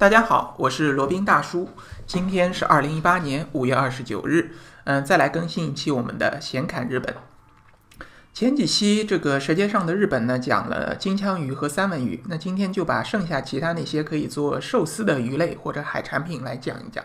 [0.00, 1.68] 大家好，我是罗宾大叔。
[2.06, 4.52] 今天是二零一八年五月二十九日，
[4.84, 7.14] 嗯，再来更新一期我们的闲侃日本。
[8.32, 17.04] 前几期这个《舌尖上的日本》呢，讲了金枪鱼和三文鱼，那今天就把剩下其他那些可以做寿司的鱼类或者海产品来讲一讲。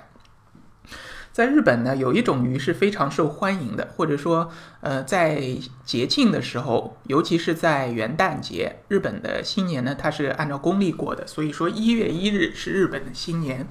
[1.35, 4.49] 在日本呢，有一种鱼是非常受欢迎的，或者说，
[4.79, 13.67] 呃，在节庆的时候，尤其是在元旦节，日本的新年呢，它是按照公历过的，所以说一月一日是日本的新年。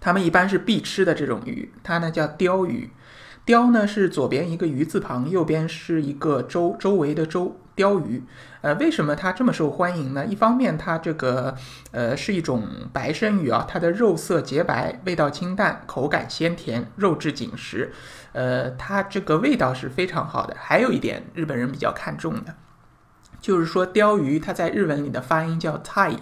[0.00, 2.90] 他们一般是必吃的这种鱼，它呢叫鲷鱼。
[3.46, 8.22] 鲷呢是左边一个鱼字旁，右边是一个周周围的周，鲷鱼。
[8.60, 10.26] 呃，为什么它这么受欢迎呢？
[10.26, 11.56] 一方面，它这个
[11.92, 17.92] 呃是一种白身鱼啊，它的肉色洁白，味道清淡，口感鲜甜，肉质紧实。
[18.32, 20.54] 呃，它这个味道是非常好的。
[20.58, 22.54] 还有一点，日本人比较看重的，
[23.40, 26.18] 就是说鲷鱼它在日文里的发音叫 tai。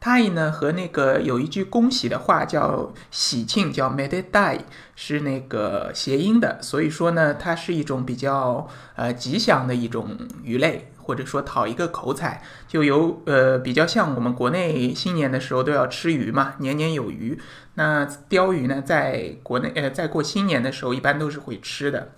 [0.00, 4.60] 他呢和那个有一句恭喜的话叫喜庆，叫 made day，
[4.94, 17.38] 是那个谐音的，所以说呢，它是一种比较呃吉祥的一种鱼类，或者说讨一个口彩，就有呃比较像我们国内新年的时候都要吃鱼嘛，年年有余。
[17.74, 22.12] 那鲷鱼呢，在国内呃在过新年的时候一般都是会吃的。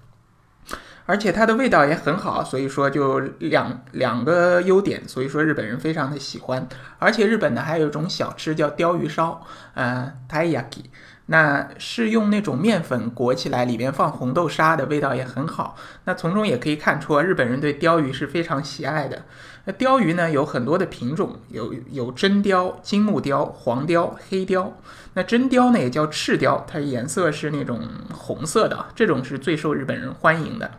[1.10, 6.68] 而且它的味道也很好，所以说就两两个优点，所以说日本人非常的喜欢。
[7.00, 9.44] 而且日本呢还有一种小吃叫鲷鱼烧，
[9.74, 10.84] 呃，taiyaki，
[11.26, 15.74] 那是用那种面粉裹起来，里面放红豆沙的，味道也很好。
[16.04, 19.24] 那从中也可以看出日本人对鲷鱼是非常喜爱的。
[19.64, 24.74] 那鲷鱼呢有很多的品种，有有真鲷、金目鲷、黄鲷、黑鲷。
[25.14, 27.80] 那真鲷呢也叫赤鲷，它颜色是那种
[28.14, 30.70] 红色的，这种是最受日本人欢迎的。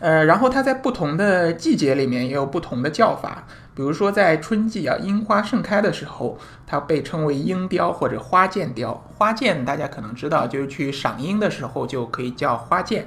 [0.00, 8.94] 呃，然后它在不同的季节里面也有不同的叫法，比如说在春季啊，樱花盛开的时候，它被称为樱雕或者花见雕。
[9.16, 13.06] 花见大家可能知道，就是去赏樱的时候就可以叫花见。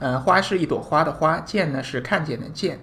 [0.00, 2.80] 呃，花是一朵花的花，见呢是看见的见。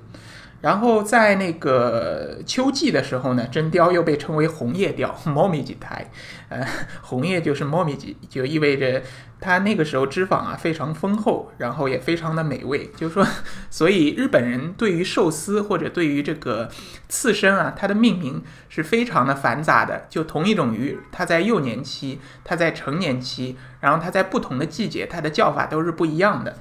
[0.62, 6.12] 然后在那个秋季的时候呢，真鲷又被称为红叶鲷 （momiji 台。
[6.50, 6.66] 呃，
[7.02, 9.02] 红叶就是 momiji，就意味着
[9.40, 12.90] 它那个时候脂肪啊非常丰厚，然后也非常的美味。
[12.98, 13.26] 就是说，
[13.70, 16.70] 所以日本人对于寿司或者对于这个
[17.08, 20.08] 刺身啊，它的命名是非常的繁杂的。
[20.10, 26.58] 就同一种鱼，它在幼年期，它在成年期，然后它在不同的季节，它的叫法都是不一样的。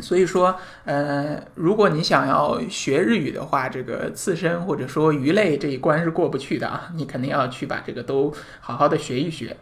[0.00, 9.56] 所以说，呃，如果你想要学日语的话，这个刺身或者说鱼类这一关是过不去的啊，你肯定要去把这个都好好的学一学。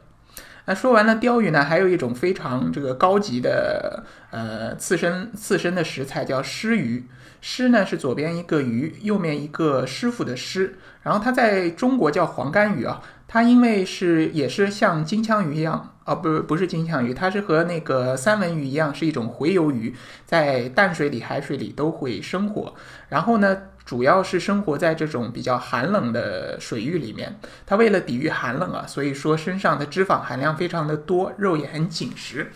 [0.66, 7.06] 那说完了鲷鱼呢，还有一种非常这个高级的呃刺身刺身的食材叫狮鱼。
[7.46, 13.02] 狮呢是左边一个鱼，右面一个师傅的师，然后它在中国叫黄干鱼啊。
[13.28, 19.94] 它因为是也是像金枪鱼一样，哦，不不是金枪鱼，它是和那个三文鱼一样，是一种洄游鱼，
[20.26, 22.74] 在淡水里、海水里都会生活。
[23.08, 23.56] 然后呢，
[23.86, 27.38] 主要是生活在这种比较寒冷的水域里面。
[27.64, 32.52] 它为了抵御寒冷啊，所以说身上的脂肪含量非常的多，肉也很紧实，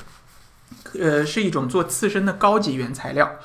[1.01, 3.37] 呃，是一种做刺身的高级原材料。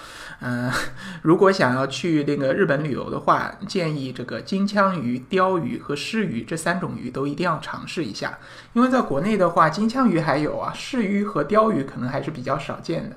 [0.45, 0.69] 嗯，
[1.23, 8.37] 如果想要去那个日本旅游的话，建议这个金枪鱼、鲷鱼和狮鱼这三种鱼都一定要尝试一下。
[8.73, 13.15] 因为在国内的话，金枪鱼还有啊，狮鱼和鲷鱼可能还是比较少见的。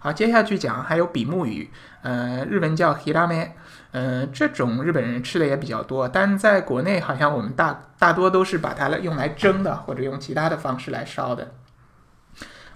[0.00, 1.70] 好，接下去讲还有比目鱼，
[2.02, 3.50] 呃，日文叫 hirame，
[3.92, 11.52] 嗯，这种日本人吃的也比较多，但在国内好像我们大大多都是把它用来蒸的，或者用其他的方式来烧的。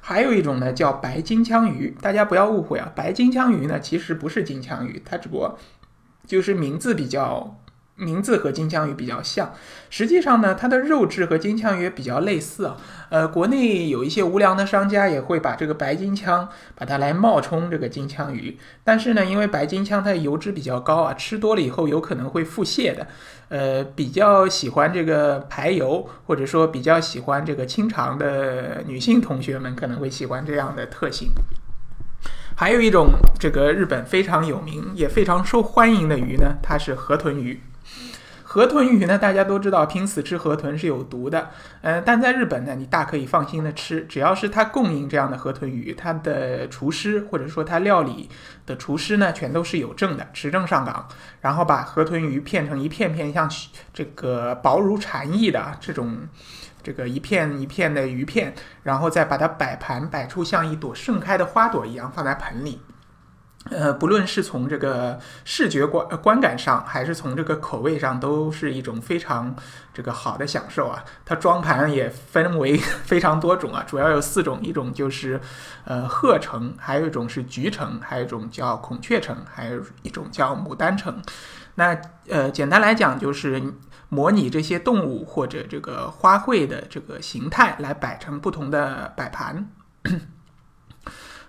[0.05, 5.57] 还有一种呢，叫白金枪鱼，大家不要误会啊，白金枪鱼呢其实不是金枪鱼，它只不过
[6.27, 7.57] 就是名字比较。
[7.95, 9.53] 名字和金枪鱼比较像，
[9.91, 12.77] 实际上呢，它的肉质和金枪鱼比较类似啊。
[13.11, 23.07] 呃，国内有一些无良的商家也会把这个白金枪把它来冒充这个金枪鱼，但是呢，因为白金枪它的油脂比较高啊，吃多了以后有可能会腹泻的。
[23.51, 31.29] 呃，比较喜欢这个排油，或者说比较喜欢这个清肠的女性同学们可能会喜欢这样的特性。
[32.57, 37.61] 还有一种这个日本非常有名也非常受欢迎的鱼呢，它是河豚鱼。
[38.53, 41.49] 河豚鱼呢，大家都知道，拼死吃河豚是有毒的。
[41.81, 48.29] 呃，但在日本呢，你大可以放心的吃，只要是他供应这样的河豚鱼，他的厨师或者说他料理
[48.67, 51.09] 的厨师呢，全都是有证的，持证上岗，
[51.41, 53.51] 然后把河豚鱼片成一片片像
[53.95, 56.19] 这个薄如蝉翼的这种
[56.83, 58.53] 这个一片一片的鱼片，
[58.83, 62.83] 然后再把它摆盘摆出像一朵盛开的花朵一样放在盆里。
[63.71, 69.55] 呃，不论是从这个视觉观观感上，还是从这个口味上，都是一种非常
[69.95, 71.05] 这个好的享受啊。
[71.25, 72.77] 它装盘也分为
[73.07, 75.41] 非常多种啊，主要有四种，一种就是
[75.85, 81.23] 呃鹤橙，还有一种是菊橙，还有一种叫孔雀橙，还有一种叫牡丹橙。
[81.77, 81.97] 那
[82.29, 83.63] 呃，简单来讲就是
[84.09, 89.71] 模拟这些动物或者这个花卉的这个形态，来摆成不同的摆盘。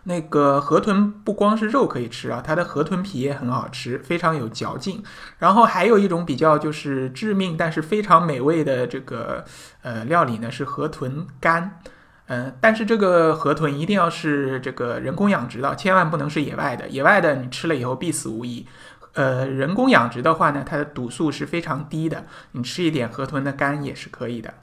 [0.04, 5.02] 那个河豚不光是肉可以吃啊，它的河豚皮也很好吃，非常有嚼劲。
[5.40, 9.46] 然后还有一种比较就是致命但是非常美味的这个
[9.82, 11.80] 呃料理呢，是河豚肝。
[12.28, 16.88] 嗯，但是这个河豚一定要是这个人工养殖的，千万不能是野外的。
[16.88, 18.66] 野外的你吃了以后必死无疑。
[19.14, 24.54] 呃，人工养殖的话呢，它的毒素是非常低的，你吃一点河豚的肝也是可以的。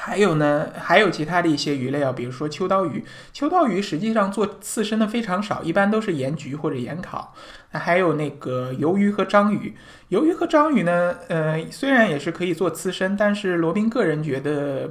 [0.00, 3.04] 还有呢，还有其他的一些鱼类啊，比如说秋刀鱼。
[3.32, 7.34] 秋刀鱼实际上做刺身的非常少，一般都是盐焗或者盐烤。
[7.72, 9.74] 还有那个鱿鱼和章鱼。
[10.10, 14.88] 鱿鱼和章鱼呢，呃，虽然也是可以做刺身，但是罗宾个人觉得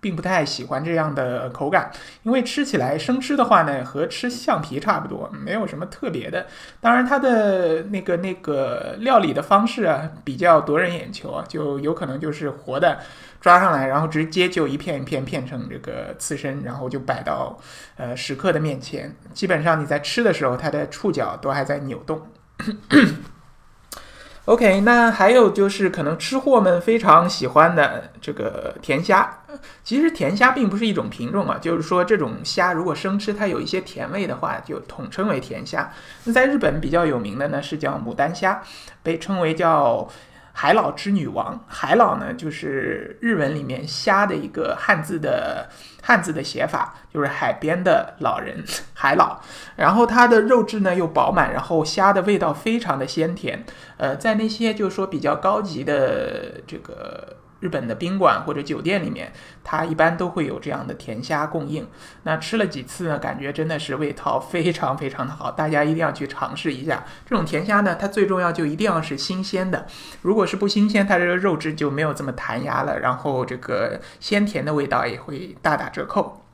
[0.00, 1.90] 并不太喜欢这样的口感，
[2.22, 6.46] 因为吃起来生吃的话呢，和吃橡皮差不多，没有什么特别的。
[6.80, 12.98] 当然，它的那个那个料理的方式啊，比较夺人眼球啊，就有可能就是活的。
[13.40, 17.58] 抓上来，然后直接就一片一片片成这个刺身，然后就摆到
[17.96, 19.16] 呃食客的面前。
[19.32, 22.20] 基本上你在吃的时候，它的触角都还在扭动。
[24.46, 29.38] OK，那还有就是可能吃货们非常喜欢的这个甜虾。
[29.84, 35.92] 其实甜虾并不是一种品种啊，就是说这种虾如果生吃它有一些甜味的话，就统称为甜虾。
[36.24, 38.62] 那在日本比较有名的呢是叫牡丹虾，
[39.02, 40.08] 被称为叫。
[40.52, 45.68] 海老之女王，海老呢，就是日文里面虾的一个汉字的
[46.02, 48.64] 汉字的写法，就是海边的老人，
[48.94, 49.40] 海老。
[49.76, 53.64] 然后它的肉质呢又饱满，然后虾的味道非常的鲜甜。
[53.96, 57.36] 呃，在那些就是说比较高级的这个。
[57.60, 61.86] 日本的宾馆或者酒店里面，它一般都会有这样的甜虾供应。
[62.24, 67.04] 那吃了几次呢，感觉真的是味道非常非常的好，大家一定要去尝试一下。
[67.24, 69.86] 这种甜虾呢，它最重要就一定要是新鲜的，
[70.22, 76.44] 如果是不新鲜，它这个肉质就没有这么弹牙了，然后这个鲜甜的味道也会大打折扣。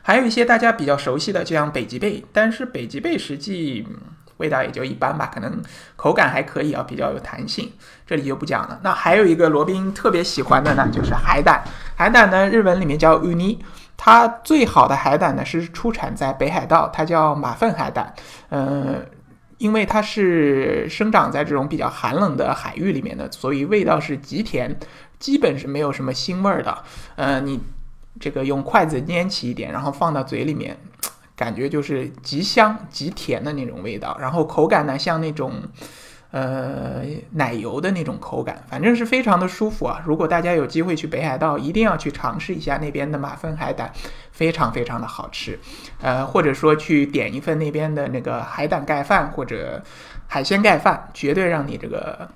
[0.00, 3.86] 还有一些大家比较熟悉的，就像北极贝，但是北极贝实际。
[4.38, 5.62] 味道也就一般吧，可能
[5.94, 7.70] 口感还可以啊，比较有弹性。
[8.06, 8.80] 这里就不讲了。
[8.82, 11.62] 那还有一个罗宾特别喜欢的呢，就是海胆。
[11.94, 13.62] 海胆呢，日文里面叫乌尼。
[14.00, 18.14] 它最好的海胆呢是出产在北海道，它叫马粪海胆。
[18.50, 19.04] 嗯，
[19.58, 24.78] 因为它是生长在这种比较寒冷的海域里面的，所以味道是极甜，
[25.18, 26.78] 基本是没有什么腥味儿的。
[27.16, 27.60] 呃，你
[28.20, 30.78] 这个用筷子捏起一点，然后放到嘴里面。
[31.38, 35.52] 感觉就是极香极甜的那种味道，然后口感呢像那种，
[36.32, 40.02] 呃奶油的那种口感，反正是非常的舒服啊！
[40.04, 43.92] 如果大家有机会去北海道，一定要去尝试一下那边的马粪海胆，
[44.32, 45.56] 非常非常的好吃，
[46.02, 49.80] 呃或者说去点一份那边的那个海胆盖饭或者
[50.26, 52.28] 海鲜盖饭，绝对让你这个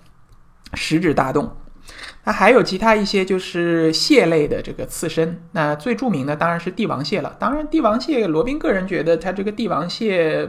[0.75, 1.51] 食指大动。
[2.25, 7.35] 那还有其他一些就是蟹类的这个刺身，那最著名的当然是帝王蟹了。
[7.39, 10.49] 当然，帝王蟹，罗宾个人觉得它这个帝王蟹，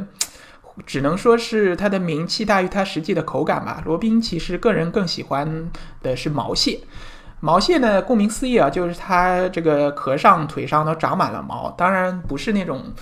[0.86, 3.82] 只能说是它的名气大于它实际的口感吧。
[3.86, 5.72] 罗宾其实个人更喜欢
[6.02, 6.80] 的是毛蟹。
[7.40, 12.94] 毛蟹呢，顾名思义啊，就是它这个壳上、腿上都长满了毛，当然不是那种。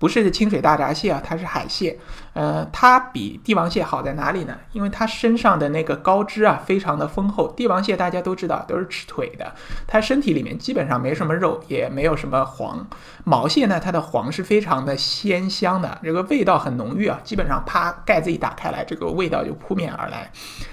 [0.00, 1.96] 不是清水大闸蟹啊，它是海蟹。
[2.32, 4.56] 呃，它比帝王蟹好在哪里呢？
[4.72, 7.52] 因为它身上的那个膏脂啊，非常的丰厚。
[7.52, 9.52] 帝王蟹大家都知道都是吃腿的，
[9.86, 12.88] 它身体里面基本上没什么肉，也没有什么黄。
[13.24, 17.20] 毛蟹呢，它的黄是非常的鲜香的，这个味道很浓郁啊。
[17.22, 20.32] 基本上啪盖子一打开来，这个味道就扑面而来。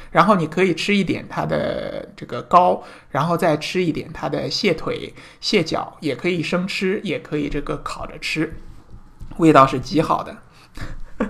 [0.10, 8.54] 然后你可以吃一点它的这个膏，然后再吃一点它的蟹腿、蟹脚，也可以生吃，也可以这个烤着吃。
[9.38, 10.36] 味道是极好的，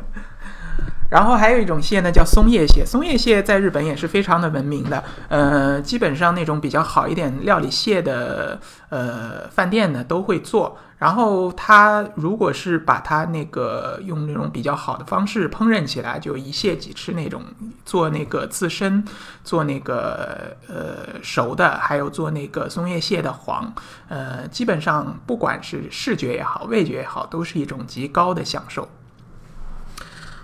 [1.09, 2.85] 然后还有一种蟹呢，叫松叶蟹。
[2.85, 5.03] 松叶蟹在日本也是非常的闻名的。
[5.29, 8.59] 呃，基本上那种比较好一点料理蟹的
[8.89, 10.77] 呃饭店呢都会做。
[10.99, 17.43] 然后它如果是把它那个用那种比较好的方式烹饪起来，就一蟹几吃那种，
[17.85, 19.05] 做那个刺身，
[19.43, 23.71] 做那个呃熟的，还有做那个松叶蟹的黄，
[24.09, 28.89] 呃，基本上不管是视觉也好，味觉也好，都是一种极高的享受。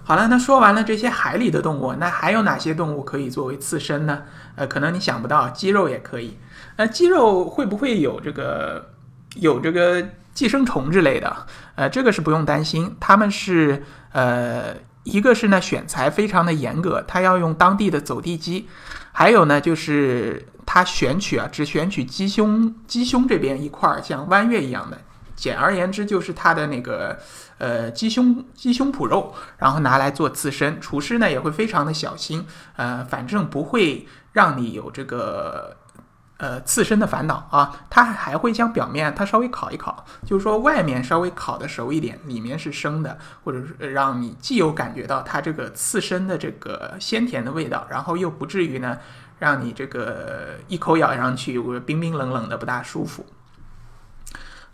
[0.04, 4.22] 好了，那说完了这些海里的动物，那还有哪些动物可以作为刺身呢？
[4.54, 6.38] 呃，可能你想不到，鸡肉也可以。
[6.78, 8.92] 那鸡肉会不会有这个
[9.38, 10.06] 有这个？
[10.34, 12.96] 寄生虫之类的，呃，这个是不用担心。
[13.00, 18.68] 他们是呃，一个是呢选材非常的严格，他要用当地的走地鸡，
[19.12, 25.00] 还有呢就是他选取啊，只选取鸡胸鸡胸这边一块儿像弯月一样的。
[25.36, 27.18] 简而言之，就是它的那个
[27.58, 30.80] 呃鸡胸鸡胸脯肉，然后拿来做刺身。
[30.80, 35.76] 厨师呢也会非常的小心，呃，反正不会让你有这个
[36.44, 37.72] 呃刺身的烦恼啊。
[37.90, 48.98] 它还会将表面它稍微烤一烤，就是说外面稍微烤的熟一点，里面是生的，或者是让你既有感觉到它这个刺身的这个鲜甜的味道，然后又不至于呢
[49.40, 53.26] 让你这个一口咬上去我冰冰冷冷的不大舒服。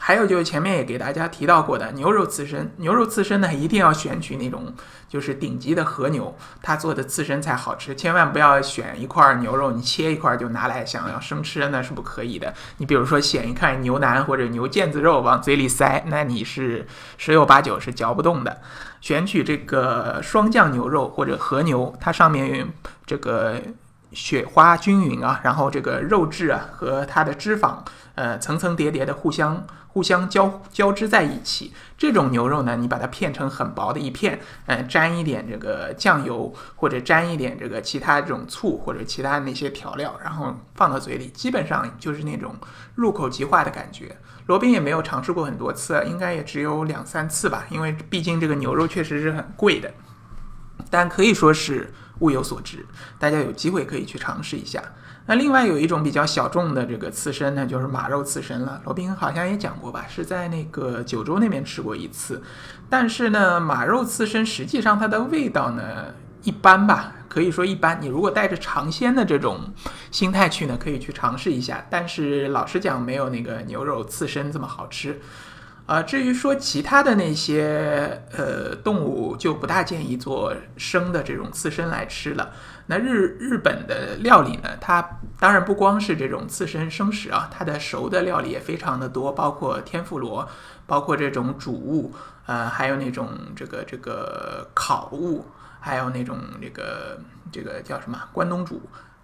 [0.01, 4.74] 还有就是前面也给大家提到过的牛肉刺身，牛肉刺身呢一定要选取那种
[5.10, 7.94] 就是顶级的和牛，它做的刺身才好吃。
[7.94, 12.53] 千万不要选一块牛肉，你切一块就拿来想要生吃，那是不可以的。
[12.77, 16.88] 你比如说选一块牛腩或者牛腱子肉往嘴里塞，那你是
[17.18, 18.62] 十有八九是嚼不动的。
[19.01, 22.72] 选取这个双酱牛肉或者和牛，它上面
[23.06, 23.62] 这个。
[24.12, 27.78] 雪花均匀啊，然后这个肉质啊和它的脂肪，
[28.16, 31.74] 呃，层层叠叠的互相互相交交织在一起。
[31.98, 42.56] 这种牛肉呢，你把它片成很薄的一片，嗯，沾一点这个酱油或者沾一点这个其他这种醋或者其他那些调料，然后放到嘴里，基本上就是那种
[42.96, 44.18] 入口即化的感觉。
[44.48, 49.92] 罗宾也没有尝试过很多次，应该也只有两三次吧，因为毕竟这个牛肉确实是很贵的，
[50.89, 51.94] 但可以说是。
[52.20, 52.86] 物有所值，
[53.18, 54.84] 大家有机会可以去尝试一下。
[55.26, 58.82] 那另外有一种比较小众的这个刺身呢，就是马肉刺身了。
[58.86, 62.42] 罗宾好像也讲过吧，是在那个九州那边吃过一次。
[62.90, 65.84] 但是呢，马肉刺身实际上它的味道呢
[66.42, 68.02] 一般吧，可以说一般。
[68.02, 69.72] 你如果带着尝鲜的这种
[70.10, 71.86] 心态去呢，可以去尝试一下。
[71.92, 75.22] 但是老实讲，没有那个牛肉刺身这么好吃。
[75.89, 82.51] 啊，至于说其他的那些呃动物，就不大建议做生的这种刺身来吃了。
[82.86, 85.01] 那日日本的料理呢，它
[85.39, 90.48] 当然不光是这种刺身生食啊，它的熟的料理也非常的多，包括天妇罗，
[90.86, 92.13] 包括这种煮物，
[92.46, 95.43] 呃，还有那种这个这个烤物，
[95.79, 97.19] 还有那种这个
[97.51, 98.79] 这个叫什么关东煮，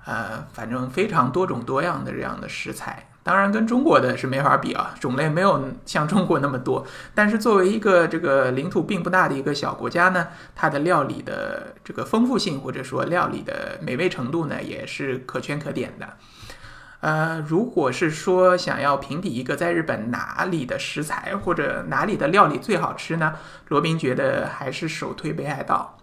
[0.05, 3.07] 呃，反正非常多种多样的这样的食材。
[3.25, 6.85] 当然，跟中国的是没法比啊，种类没有像中国那么多。
[7.15, 16.07] 但是作为一个这个领土并不大的一个小国家呢，它的料理的这个丰富性或者说料理的美味程度呢，也是可圈可点的。
[16.99, 23.33] 呃，如果是说想要评比一个在日本哪里的食材或者哪里的料理最好吃呢，
[23.69, 25.97] 罗宾觉得还是首推北海道。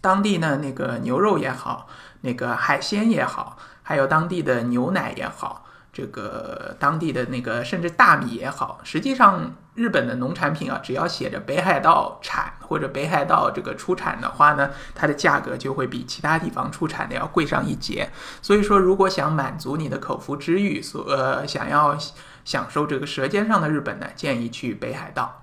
[0.00, 1.86] 当地呢，那个牛肉也好，
[2.22, 5.66] 那个海鲜也好，还有当地的牛奶也好。
[5.92, 18.08] 这个当地的那个甚至大米也好，实际上日本的农产品啊，只要写着北海道产或者北海道这个出产的话呢，它的价格就会比其他地方出产的要贵上一截。
[18.40, 21.98] 所以说，如果想满足你的口腹之欲，所呃想要
[22.44, 25.41] 享受这个舌尖上的日本呢，建议去北海道。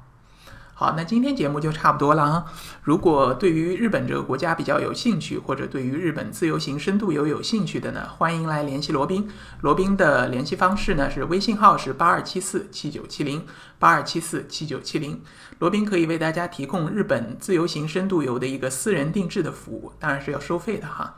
[0.79, 2.45] 好，那今天节目就差不多了啊。
[2.83, 9.29] 如果对于日本这个国家比较有兴趣，或者对于日本自由行深度游有兴趣的呢，欢迎来联系罗宾。
[9.59, 13.45] 罗宾的联系方式呢是微信号是八二七四七九七零
[13.77, 15.21] 八二七四七九七零。
[15.57, 21.17] 罗宾可以为大家提供日本自由行深度游的一个私人定制的服务，当然是要收费的哈。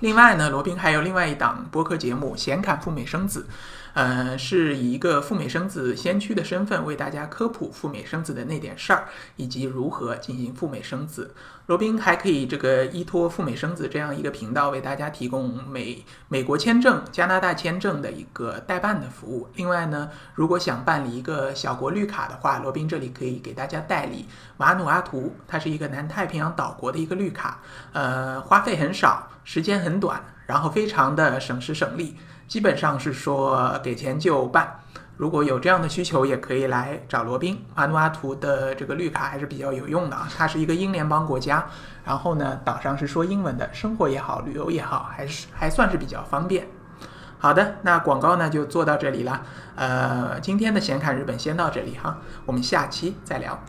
[0.00, 3.46] 另外呢，罗宾还有另外一档播客节目《闲侃赴美生子》。
[3.98, 11.34] 呃，是以一个赴美生子先驱的身份为大家科普赴美生子的那点事儿，以及如何进行赴美生子。
[11.66, 19.48] 罗宾还可以这个依托赴美生子这样一个频道，为大家提供美美国签证、加拿大签证的一个代办的服务。
[19.56, 24.26] 另外呢，如果想办理一个小国绿卡的话，罗宾这里可以给大家代理
[24.58, 27.60] 瓦努阿图，它是一个南太平洋岛国的一个绿卡，
[27.92, 32.16] 呃，花费很少，时间很短，然后非常的省时省力。
[32.48, 34.80] 基本上是说给钱就办，
[35.18, 37.62] 如果有这样的需求，也可以来找罗宾。
[37.74, 41.66] 阿努阿图的这个绿卡还是比较有用的啊，它是一个英联邦国家，
[42.04, 46.66] 然后呢，岛上是说英文的，生活也好，旅游也好，还是还算是比较方便。
[47.38, 49.42] 好的，那广告呢就做到这里了，
[49.76, 53.62] 呃，今天的显侃日本先到这里哈，我们下期再聊。